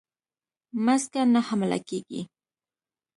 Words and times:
مځکه 0.85 1.21
نه 1.33 1.39
حامله 1.47 1.79
کیږې 1.87 2.21